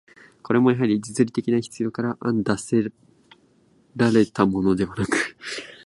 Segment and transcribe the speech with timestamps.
[0.41, 2.91] これもやはり、実利的な必要から案出せ
[3.95, 5.37] られたものではなく、